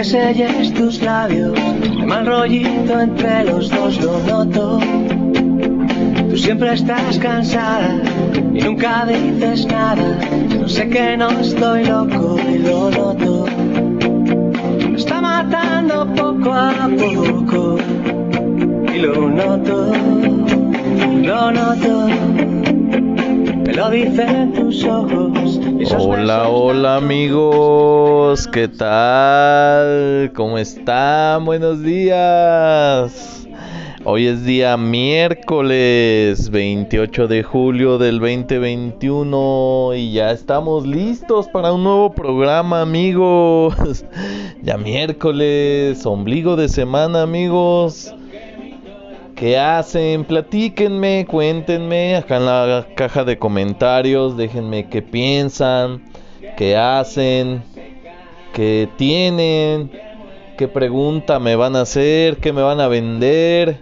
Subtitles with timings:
[0.00, 1.52] aunque selles tus labios.
[1.58, 4.80] Hay mal rollito entre los dos, lo noto.
[6.30, 8.00] Tú siempre estás cansada
[8.54, 10.18] y nunca dices nada.
[10.58, 13.46] No sé que no estoy loco y lo noto.
[14.90, 17.76] Me está matando poco a poco
[18.94, 19.92] y lo noto,
[21.22, 22.39] lo noto.
[23.70, 25.60] Me lo dicen tus ojos.
[25.78, 30.32] y esos Hola, hola amigos, ¿qué tal?
[30.34, 31.44] ¿Cómo están?
[31.44, 33.46] Buenos días.
[34.02, 41.84] Hoy es día miércoles 28 de julio del 2021 y ya estamos listos para un
[41.84, 44.04] nuevo programa amigos.
[44.62, 48.12] Ya miércoles, ombligo de semana amigos.
[49.40, 50.24] ¿Qué hacen?
[50.24, 56.02] Platíquenme, cuéntenme acá en la caja de comentarios, déjenme qué piensan,
[56.58, 57.62] qué hacen,
[58.52, 59.90] qué tienen,
[60.58, 63.78] qué pregunta me van a hacer, qué me van a vender,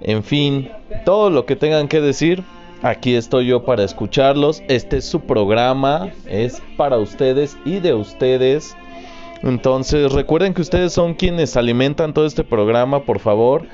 [0.00, 0.70] en fin,
[1.04, 2.42] todo lo que tengan que decir,
[2.80, 4.62] aquí estoy yo para escucharlos.
[4.68, 8.74] Este es su programa, es para ustedes y de ustedes.
[9.42, 13.66] Entonces recuerden que ustedes son quienes alimentan todo este programa, por favor.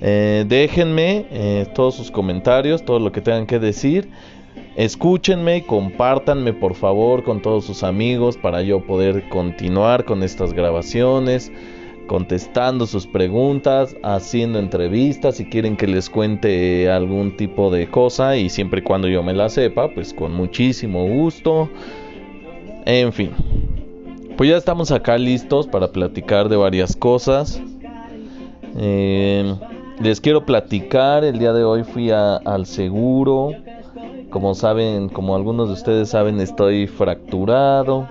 [0.00, 4.08] Eh, déjenme eh, todos sus comentarios, todo lo que tengan que decir.
[4.76, 11.52] Escúchenme compártanme por favor con todos sus amigos para yo poder continuar con estas grabaciones,
[12.08, 18.50] contestando sus preguntas, haciendo entrevistas si quieren que les cuente algún tipo de cosa y
[18.50, 21.70] siempre y cuando yo me la sepa, pues con muchísimo gusto.
[22.84, 23.30] En fin,
[24.36, 27.62] pues ya estamos acá listos para platicar de varias cosas.
[28.76, 29.54] Eh,
[30.04, 33.52] les quiero platicar, el día de hoy fui al seguro.
[34.28, 38.06] Como saben, como algunos de ustedes saben, estoy fracturado.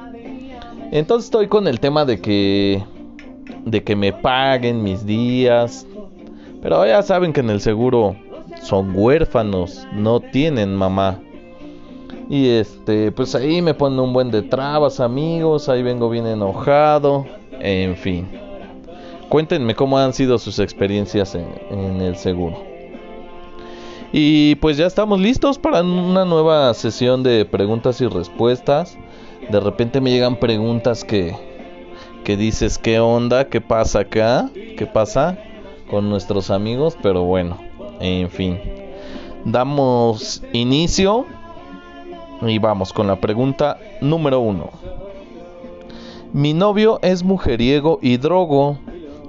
[0.91, 2.83] Entonces estoy con el tema de que
[3.65, 5.85] de que me paguen mis días.
[6.63, 8.15] Pero ya saben que en el seguro
[8.63, 11.19] son huérfanos, no tienen mamá.
[12.27, 17.25] Y este, pues ahí me ponen un buen de trabas, amigos, ahí vengo bien enojado,
[17.59, 18.42] en fin.
[19.29, 22.63] Cuéntenme cómo han sido sus experiencias en, el seguro.
[24.11, 28.97] Y pues ya estamos listos para una nueva sesión de preguntas y respuestas.
[29.49, 31.35] De repente me llegan preguntas que,
[32.23, 33.49] que dices, ¿qué onda?
[33.49, 34.49] ¿Qué pasa acá?
[34.53, 35.37] ¿Qué pasa
[35.89, 36.95] con nuestros amigos?
[37.01, 37.57] Pero bueno,
[37.99, 38.59] en fin.
[39.45, 41.25] Damos inicio
[42.41, 44.69] y vamos con la pregunta número uno.
[46.33, 48.79] Mi novio es mujeriego y drogo,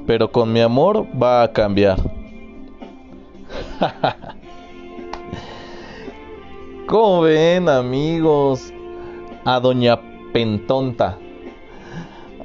[0.07, 1.99] pero con mi amor va a cambiar.
[6.87, 8.73] ¿Cómo ven amigos?
[9.45, 9.99] A doña
[10.33, 11.19] Pentonta.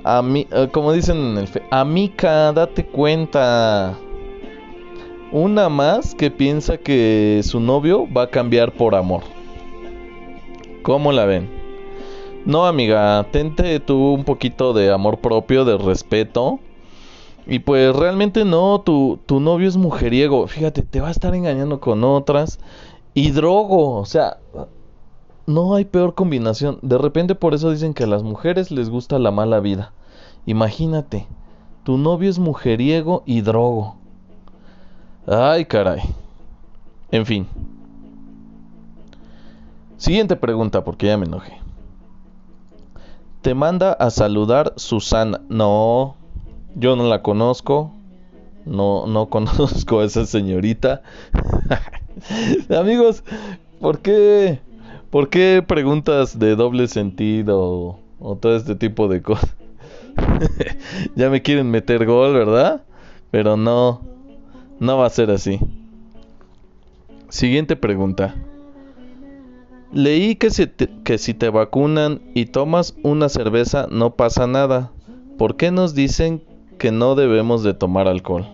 [0.03, 3.97] A mí, eh, como dicen en el fe, amica, date cuenta.
[5.31, 9.22] Una más que piensa que su novio va a cambiar por amor.
[10.81, 11.50] ¿Cómo la ven?
[12.46, 16.59] No, amiga, tente tú un poquito de amor propio, de respeto.
[17.48, 20.48] Y pues realmente no, tu, tu novio es mujeriego.
[20.48, 22.60] Fíjate, te va a estar engañando con otras.
[23.14, 24.38] Y drogo, o sea,
[25.48, 26.78] no hay peor combinación.
[26.82, 29.94] De repente por eso dicen que a las mujeres les gusta la mala vida.
[30.46, 31.28] Imagínate,
[31.84, 33.96] tu novio es mujeriego y drogo.
[35.26, 36.02] Ay, caray.
[37.12, 37.48] En fin.
[39.98, 41.60] Siguiente pregunta porque ya me enojé.
[43.42, 45.42] Te manda a saludar Susana.
[45.50, 46.16] No,
[46.75, 47.91] yo no la conozco.
[48.66, 51.02] No, no conozco a esa señorita.
[52.78, 53.24] Amigos,
[53.80, 54.59] ¿por qué,
[55.09, 59.55] ¿por qué preguntas de doble sentido o, todo este tipo de cosas?
[61.16, 62.84] ya me quieren meter gol, ¿verdad?
[63.32, 64.02] Pero no,
[64.79, 65.59] no va a ser así.
[67.29, 68.35] Siguiente pregunta.
[69.91, 74.91] Leí que si, te, que si te vacunan y tomas una cerveza no pasa nada.
[75.38, 76.44] ¿Por qué nos dicen
[76.79, 78.47] que no debemos de tomar alcohol?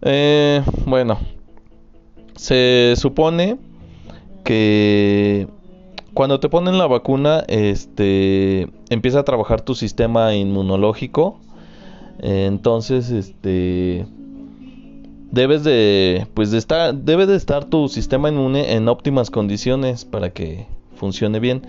[0.00, 1.18] Eh, bueno,
[2.36, 3.58] se supone
[4.44, 5.48] que
[6.14, 11.38] cuando te ponen la vacuna, este, empieza a trabajar tu sistema inmunológico.
[12.20, 14.06] Entonces, este,
[15.30, 20.30] debes de, pues de estar, debe de estar tu sistema inmune en óptimas condiciones para
[20.30, 21.62] que funcione bien.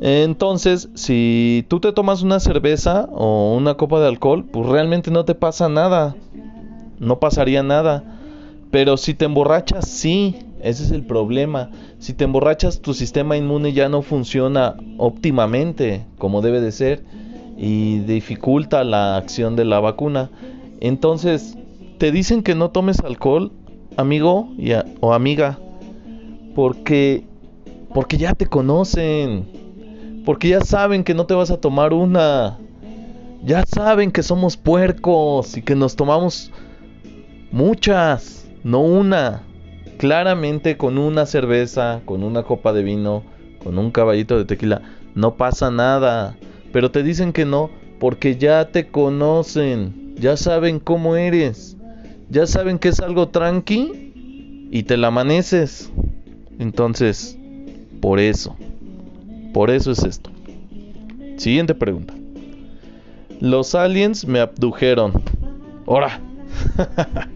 [0.00, 5.24] Entonces, si tú te tomas una cerveza o una copa de alcohol, pues realmente no
[5.24, 6.14] te pasa nada.
[6.98, 8.04] No pasaría nada.
[8.70, 10.36] Pero si te emborrachas, sí.
[10.62, 11.70] Ese es el problema.
[11.98, 17.04] Si te emborrachas, tu sistema inmune ya no funciona óptimamente como debe de ser
[17.56, 20.30] y dificulta la acción de la vacuna.
[20.80, 21.56] Entonces,
[21.98, 23.52] te dicen que no tomes alcohol,
[23.96, 24.48] amigo
[25.00, 25.58] o amiga,
[26.54, 27.24] porque
[27.92, 29.46] porque ya te conocen.
[30.24, 32.58] Porque ya saben que no te vas a tomar una.
[33.42, 36.50] Ya saben que somos puercos y que nos tomamos
[37.50, 39.42] muchas, no una.
[39.98, 43.22] Claramente con una cerveza, con una copa de vino,
[43.62, 44.82] con un caballito de tequila,
[45.14, 46.36] no pasa nada.
[46.72, 51.76] Pero te dicen que no porque ya te conocen, ya saben cómo eres,
[52.28, 55.90] ya saben que es algo tranqui y te la amaneces.
[56.58, 57.38] Entonces,
[58.00, 58.56] por eso,
[59.54, 60.30] por eso es esto.
[61.36, 62.12] Siguiente pregunta.
[63.40, 65.22] Los aliens me abdujeron.
[65.86, 66.20] Ahora.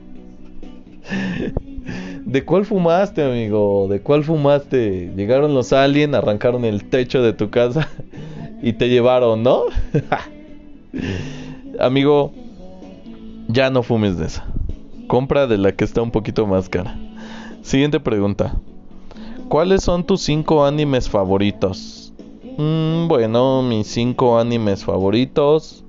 [2.25, 3.87] ¿De cuál fumaste, amigo?
[3.89, 5.13] ¿De cuál fumaste?
[5.17, 7.89] Llegaron los aliens, arrancaron el techo de tu casa
[8.63, 9.63] y te llevaron, ¿no?
[11.79, 12.33] amigo,
[13.47, 14.45] ya no fumes de esa.
[15.07, 16.99] Compra de la que está un poquito más cara.
[17.63, 18.57] Siguiente pregunta.
[19.49, 22.08] ¿Cuáles son tus cinco animes favoritos?
[22.59, 25.85] Mm, bueno, mis cinco animes favoritos.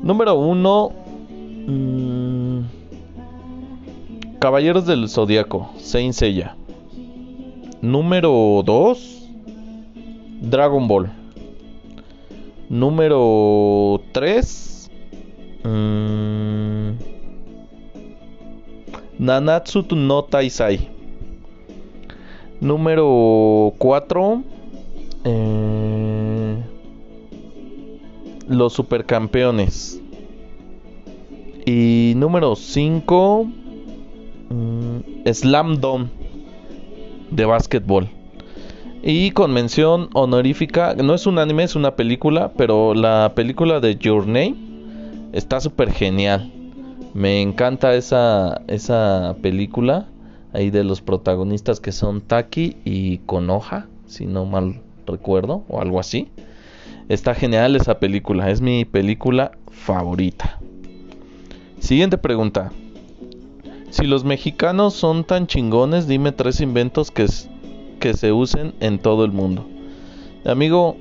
[0.00, 0.92] Número uno.
[1.66, 2.60] Mm,
[4.38, 6.56] Caballeros del Zodiaco, Saint Seiya.
[7.80, 9.28] Número 2.
[10.40, 11.10] Dragon Ball.
[12.68, 14.88] Número 3.
[15.64, 16.90] Mm,
[19.18, 20.88] Nanatsu no Taisai.
[22.60, 24.51] Número 4.
[25.24, 26.62] Eh,
[28.48, 30.00] los supercampeones.
[31.64, 33.46] Y número 5.
[34.50, 36.08] Mm, Slam Dome
[37.30, 38.08] de básquetbol.
[39.02, 43.96] Y con mención honorífica, no es un anime, es una película, pero la película de
[43.96, 44.54] Your Name
[45.32, 46.52] está súper genial.
[47.14, 50.06] Me encanta esa, esa película
[50.52, 56.00] ahí de los protagonistas que son Taki y Konoha, si no mal recuerdo, o algo
[56.00, 56.28] así.
[57.08, 60.58] Está genial esa película, es mi película favorita.
[61.78, 62.72] Siguiente pregunta.
[63.90, 67.26] Si los mexicanos son tan chingones, dime tres inventos que,
[68.00, 69.66] que se usen en todo el mundo.
[70.44, 70.96] Amigo,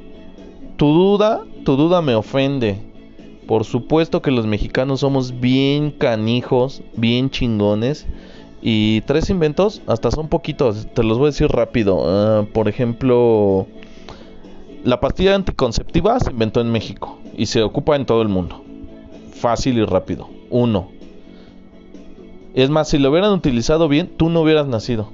[0.76, 2.80] tu duda, tu duda me ofende.
[3.48, 8.08] Por supuesto que los mexicanos somos bien canijos, bien chingones
[8.62, 12.04] y tres inventos, hasta son poquitos, te los voy a decir rápido.
[12.06, 13.68] Ah, por ejemplo,
[14.84, 18.64] la pastilla anticonceptiva se inventó en México y se ocupa en todo el mundo.
[19.34, 20.28] Fácil y rápido.
[20.50, 20.90] Uno.
[22.54, 25.10] Es más, si lo hubieran utilizado bien, tú no hubieras nacido.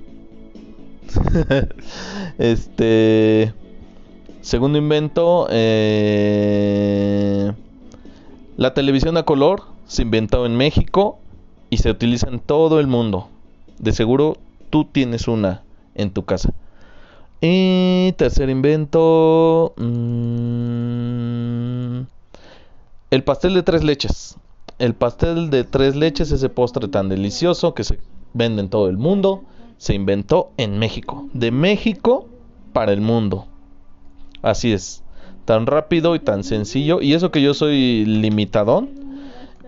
[2.37, 3.53] este.
[4.41, 5.47] Segundo invento.
[5.51, 7.51] Eh,
[8.55, 11.19] la televisión a color se inventó en México
[11.69, 13.27] y se utiliza en todo el mundo.
[13.79, 14.37] De seguro
[14.69, 15.63] tú tienes una
[15.95, 16.53] en tu casa.
[17.41, 19.73] Y tercer invento.
[19.77, 20.97] Mm,
[23.11, 24.37] el pastel de tres leches.
[24.79, 27.99] El pastel de tres leches, ese postre tan delicioso que se
[28.33, 29.43] vende en todo el mundo,
[29.77, 31.27] se inventó en México.
[31.33, 32.27] De México
[32.73, 33.45] para el mundo.
[34.41, 35.03] Así es.
[35.45, 37.01] Tan rápido y tan sencillo.
[37.01, 38.89] Y eso que yo soy limitadón.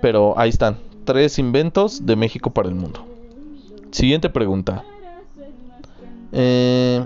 [0.02, 0.78] Pero ahí están.
[1.06, 3.06] Tres inventos de México para el mundo.
[3.92, 4.84] Siguiente pregunta.
[6.32, 7.06] Eh,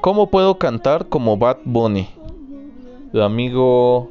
[0.00, 2.08] ¿Cómo puedo cantar como Bad Bunny?
[3.12, 4.10] Amigo,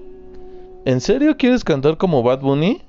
[0.86, 2.82] ¿en serio quieres cantar como Bad Bunny?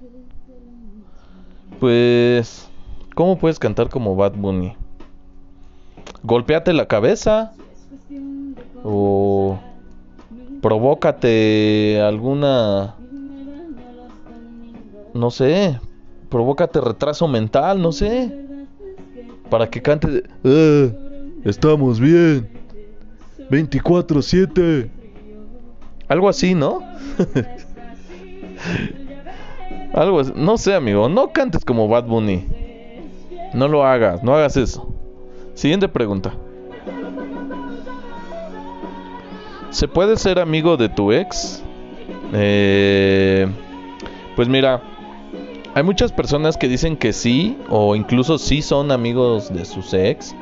[1.79, 2.69] Pues,
[3.15, 4.75] ¿cómo puedes cantar como Bad Bunny?
[6.23, 7.53] Golpéate la cabeza
[8.85, 9.59] o
[10.61, 12.97] provócate alguna
[15.15, 15.81] no sé,
[16.29, 18.49] provócate retraso mental, no sé
[19.51, 20.95] para que cante eh,
[21.45, 22.49] estamos bien
[23.51, 24.91] 24/7
[26.09, 26.81] algo así no
[29.93, 30.33] algo así.
[30.37, 31.09] no sé amigo.
[31.09, 32.45] No cantes como Bad Bunny.
[33.55, 34.23] No lo hagas.
[34.23, 34.93] No hagas eso.
[35.55, 36.33] Siguiente pregunta.
[39.71, 41.63] ¿Se puede ser amigo de tu ex?
[42.33, 43.47] Eh,
[44.37, 44.83] pues mira,
[45.75, 50.35] hay muchas personas que dicen que sí, o incluso sí son amigos de sus ex.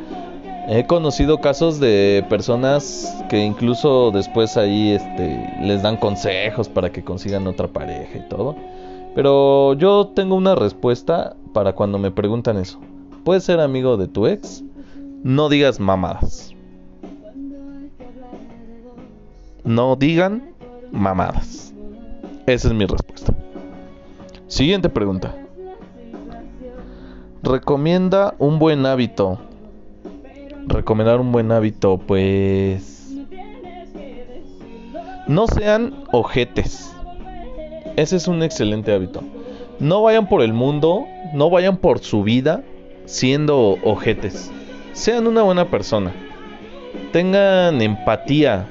[0.68, 7.02] He conocido casos de personas que incluso después ahí este, les dan consejos para que
[7.02, 8.54] consigan otra pareja y todo.
[9.14, 12.78] Pero yo tengo una respuesta para cuando me preguntan eso.
[13.24, 14.62] ¿Puedes ser amigo de tu ex?
[15.22, 16.54] no digas mamadas.
[19.64, 20.54] No digan
[20.90, 21.74] mamadas.
[22.46, 23.34] Esa es mi respuesta.
[24.46, 25.34] Siguiente pregunta.
[27.42, 29.38] Recomienda un buen hábito.
[30.68, 33.10] Recomendar un buen hábito, pues...
[35.26, 36.94] No sean ojetes.
[37.96, 39.22] Ese es un excelente hábito.
[39.78, 42.62] No vayan por el mundo, no vayan por su vida
[43.04, 44.50] siendo ojetes.
[44.92, 46.12] Sean una buena persona.
[47.12, 48.66] Tengan empatía.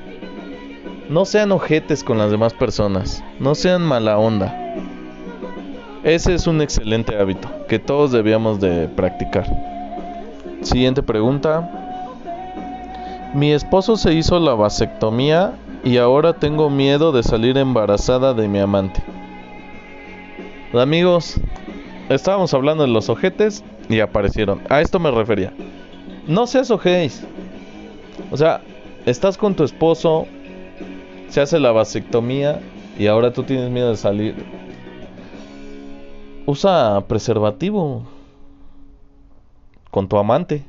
[1.09, 3.23] No sean ojetes con las demás personas.
[3.39, 4.55] No sean mala onda.
[6.03, 9.45] Ese es un excelente hábito que todos debíamos de practicar.
[10.61, 11.76] Siguiente pregunta.
[13.33, 18.59] Mi esposo se hizo la vasectomía y ahora tengo miedo de salir embarazada de mi
[18.59, 19.03] amante.
[20.73, 21.39] Amigos,
[22.09, 24.61] estábamos hablando de los ojetes y aparecieron.
[24.69, 25.53] A esto me refería.
[26.27, 27.25] No seas ojéis.
[28.31, 28.61] O sea,
[29.05, 30.25] estás con tu esposo,
[31.29, 32.59] se hace la vasectomía
[32.97, 34.35] y ahora tú tienes miedo de salir
[36.47, 38.03] usa preservativo
[39.91, 40.63] con tu amante.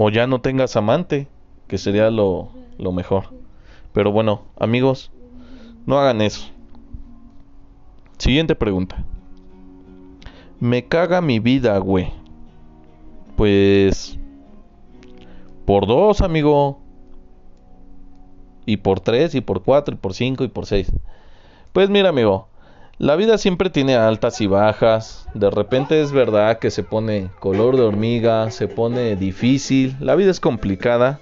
[0.00, 1.26] O ya no tengas amante,
[1.66, 3.34] que sería lo, lo mejor.
[3.92, 5.10] Pero bueno, amigos,
[5.86, 6.46] no hagan eso.
[8.16, 9.04] Siguiente pregunta.
[10.60, 12.12] Me caga mi vida, güey.
[13.36, 14.16] Pues...
[15.64, 16.78] Por dos, amigo.
[18.66, 20.92] Y por tres, y por cuatro, y por cinco, y por seis.
[21.72, 22.47] Pues mira, amigo.
[22.98, 25.28] La vida siempre tiene altas y bajas.
[25.32, 29.96] De repente es verdad que se pone color de hormiga, se pone difícil.
[30.00, 31.20] La vida es complicada.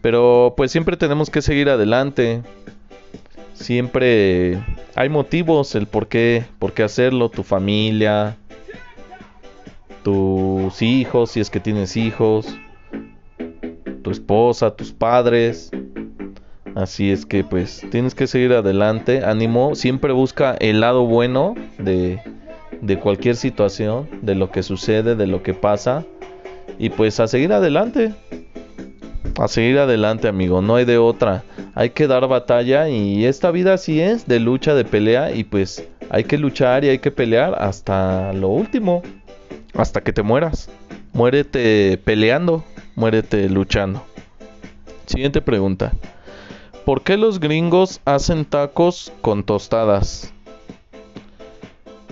[0.00, 2.42] Pero pues siempre tenemos que seguir adelante.
[3.52, 4.64] Siempre
[4.94, 7.28] hay motivos el por qué, por qué hacerlo.
[7.28, 8.38] Tu familia,
[10.02, 12.56] tus hijos, si es que tienes hijos,
[14.02, 15.70] tu esposa, tus padres.
[16.74, 22.20] Así es que pues tienes que seguir adelante, ánimo, siempre busca el lado bueno de,
[22.80, 26.04] de cualquier situación, de lo que sucede, de lo que pasa
[26.78, 28.14] y pues a seguir adelante.
[29.38, 31.42] A seguir adelante, amigo, no hay de otra.
[31.74, 35.86] Hay que dar batalla y esta vida así es, de lucha, de pelea y pues
[36.10, 39.02] hay que luchar y hay que pelear hasta lo último,
[39.74, 40.70] hasta que te mueras.
[41.12, 42.64] Muérete peleando,
[42.94, 44.04] muérete luchando.
[45.06, 45.92] Siguiente pregunta.
[46.84, 50.32] ¿Por qué los gringos hacen tacos con tostadas?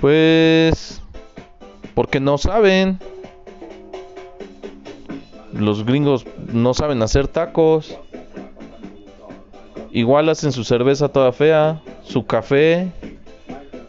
[0.01, 1.03] Pues...
[1.95, 3.01] Porque no saben.
[5.53, 7.99] Los gringos no saben hacer tacos.
[9.91, 12.93] Igual hacen su cerveza toda fea, su café.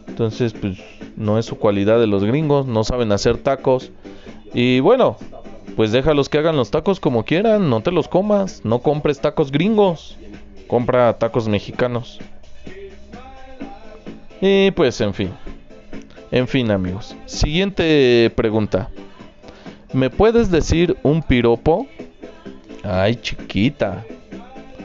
[0.08, 0.78] Entonces, pues
[1.16, 3.92] no es su cualidad de los gringos, no saben hacer tacos.
[4.52, 5.16] Y bueno,
[5.76, 9.52] pues déjalos que hagan los tacos como quieran, no te los comas, no compres tacos
[9.52, 10.18] gringos
[10.72, 12.18] compra tacos mexicanos.
[14.40, 15.30] Y pues en fin.
[16.30, 17.14] En fin amigos.
[17.26, 18.88] Siguiente pregunta.
[19.92, 21.86] ¿Me puedes decir un piropo?
[22.82, 24.02] Ay chiquita.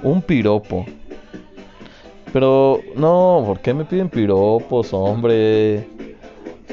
[0.04, 0.86] Un piropo.
[2.34, 5.88] Pero no, ¿por qué me piden piropos, hombre?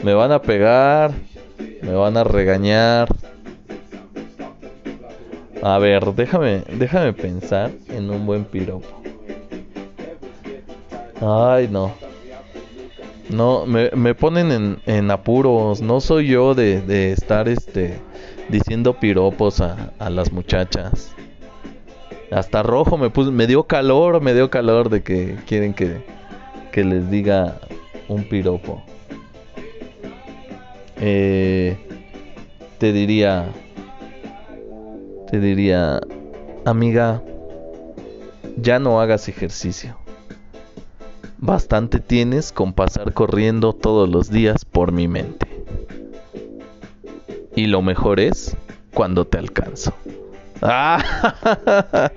[0.03, 1.13] Me van a pegar.
[1.83, 3.07] Me van a regañar.
[5.63, 9.04] A ver, déjame, déjame pensar en un buen piropo.
[11.27, 11.93] Ay, no.
[13.31, 15.81] No, me, me ponen en, en, apuros.
[15.81, 17.99] No soy yo de, de estar este
[18.51, 21.15] diciendo piropos a, a, las muchachas.
[22.31, 26.05] Hasta rojo me puse, me dio calor, me dio calor de que quieren que,
[26.73, 27.59] que les diga
[28.09, 28.83] un piropo.
[31.01, 31.79] Eh,
[32.79, 33.47] te diría,
[35.31, 36.01] te diría,
[36.67, 37.23] amiga,
[38.59, 40.04] ya no hagas ejercicio.
[41.47, 45.47] Bastante tienes con pasar corriendo todos los días por mi mente.
[47.55, 48.57] Y lo mejor es
[48.95, 49.93] cuando te alcanzo.
[50.63, 52.11] ¡Ah!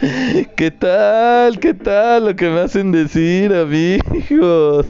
[0.56, 1.60] ¿Qué tal?
[1.60, 4.86] ¿Qué tal lo que me hacen decir, amigos?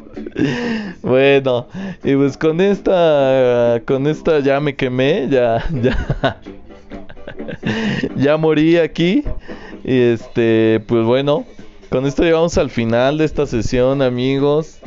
[1.03, 1.67] Bueno,
[2.05, 6.41] y pues con esta con esta ya me quemé, ya ya
[8.15, 9.25] ya morí aquí.
[9.83, 11.45] Y este, pues bueno,
[11.93, 14.79] con esto llegamos al final de esta sesión, amigos.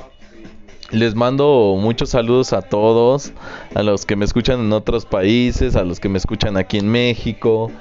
[0.90, 3.32] Les mando muchos saludos a todos,
[3.76, 6.90] a los que me escuchan en otros países, a los que me escuchan aquí en
[6.90, 7.72] México,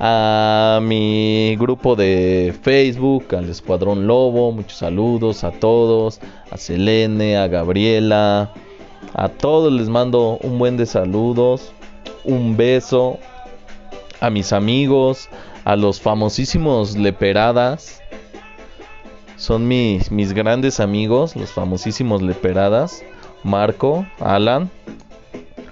[0.00, 7.48] a mi grupo de Facebook, al Escuadrón Lobo, muchos saludos a todos, a Selene, a
[7.48, 8.52] Gabriela,
[9.14, 11.72] a todos les mando un buen de saludos,
[12.22, 13.18] un beso
[14.20, 15.30] a mis amigos,
[15.64, 18.03] a los famosísimos Leperadas.
[19.36, 23.02] Son mis, mis grandes amigos, los famosísimos Leperadas.
[23.44, 24.70] Marco, Alan,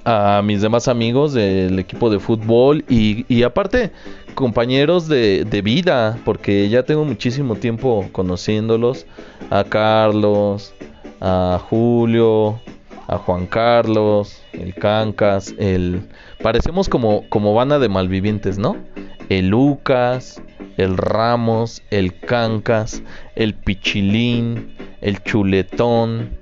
[0.05, 3.93] a mis demás amigos del equipo de fútbol y, y aparte
[4.35, 9.07] compañeros de, de, vida, porque ya tengo muchísimo tiempo conociéndolos,
[9.51, 10.75] a Carlos,
[11.21, 12.61] a Julio,
[13.07, 16.09] a Juan Carlos, el Cancas, el...
[16.43, 18.77] Parecemos como, como banda de malvivientes, ¿no?
[19.39, 20.43] El Lucas,
[20.77, 23.03] el Ramos, el Cancas,
[23.35, 26.37] el Pichilín, el Chuletón,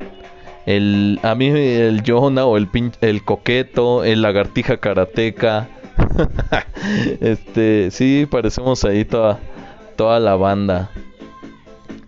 [0.66, 2.68] el a mí el Jonah o el
[3.00, 5.68] el coqueto, el lagartija karateca.
[7.20, 9.38] este, sí, parecemos ahí toda
[9.94, 10.90] toda la banda.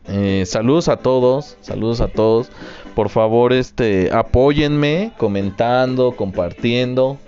[0.08, 2.50] Eh, saludos a todos, saludos a todos.
[2.96, 7.18] Por favor, este, apóyenme comentando, compartiendo.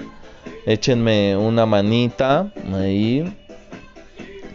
[0.66, 3.32] Échenme una manita ahí.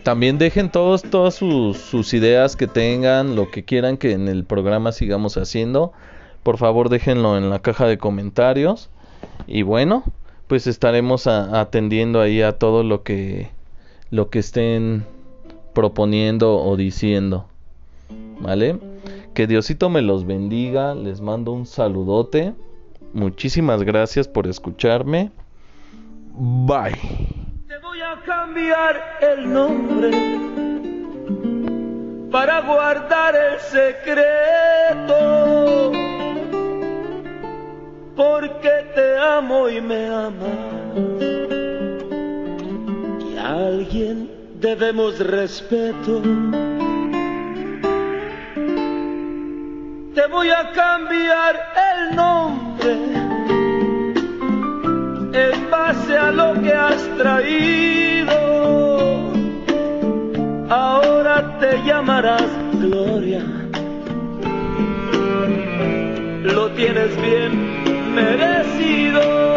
[0.09, 4.43] También dejen todos todas sus, sus ideas que tengan, lo que quieran que en el
[4.43, 5.93] programa sigamos haciendo
[6.43, 8.89] por favor déjenlo en la caja de comentarios.
[9.47, 10.03] Y bueno,
[10.47, 13.49] pues estaremos atendiendo ahí a todo lo que
[14.09, 15.05] lo que estén
[15.73, 17.45] proponiendo o diciendo.
[18.39, 18.79] ¿Vale?
[19.33, 22.53] Que Diosito me los bendiga, les mando un saludote.
[23.13, 25.31] Muchísimas gracias por escucharme.
[26.33, 27.38] Bye.
[28.11, 30.09] A cambiar el nombre
[32.31, 35.11] para guardar el secreto
[38.15, 40.97] porque te amo y me amas.
[43.31, 46.23] Y a alguien debemos respeto.
[50.15, 53.28] Te voy a cambiar el nombre
[55.33, 58.37] en base a lo que has traído.
[60.70, 63.44] Ahora te llamarás Gloria.
[66.44, 69.49] Lo tienes bien merecido.